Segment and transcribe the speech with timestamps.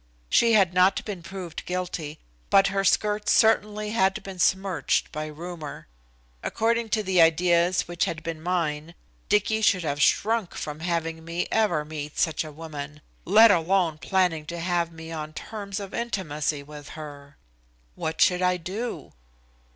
[0.31, 2.17] She had not been proved guilty,
[2.49, 5.85] but her skirts certainly had been smirched by rumor.
[6.41, 8.95] According to the ideas which had been mine,
[9.29, 14.47] Dicky should have shrunk from having me ever meet such a woman, let alone planning
[14.47, 17.37] to have me on terms of intimacy with her.
[17.93, 19.13] What should I do?